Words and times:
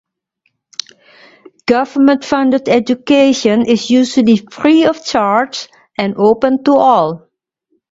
Government-funded 1.67 2.67
education 2.69 3.67
is 3.67 3.91
usually 3.91 4.37
free 4.37 4.85
of 4.85 5.05
charge 5.05 5.69
and 5.95 6.15
open 6.17 6.63
to 6.63 6.75
all. 6.75 7.27